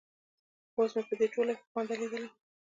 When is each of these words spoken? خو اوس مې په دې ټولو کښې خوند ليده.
خو 0.73 0.79
اوس 0.81 0.91
مې 0.95 1.03
په 1.09 1.13
دې 1.19 1.27
ټولو 1.33 1.51
کښې 1.57 1.67
خوند 1.71 1.89
ليده. 1.99 2.19